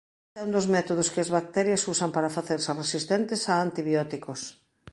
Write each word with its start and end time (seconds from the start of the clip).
Este 0.27 0.39
é 0.41 0.45
un 0.47 0.51
dos 0.57 0.67
métodos 0.75 1.11
que 1.13 1.21
as 1.25 1.33
bacterias 1.37 1.85
usan 1.93 2.11
para 2.15 2.33
facerse 2.37 2.71
resistentes 2.81 3.41
a 3.53 3.53
antibióticos. 3.65 4.41